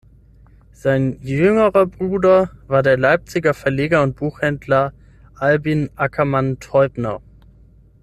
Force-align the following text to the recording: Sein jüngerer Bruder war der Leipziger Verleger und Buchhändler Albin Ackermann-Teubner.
Sein 0.71 1.19
jüngerer 1.21 1.85
Bruder 1.85 2.49
war 2.65 2.81
der 2.81 2.97
Leipziger 2.97 3.53
Verleger 3.53 4.01
und 4.01 4.15
Buchhändler 4.15 4.93
Albin 5.35 5.91
Ackermann-Teubner. 5.95 7.21